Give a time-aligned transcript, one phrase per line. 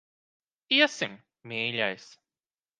[0.77, 1.15] Iesim,
[1.53, 2.11] mīļais.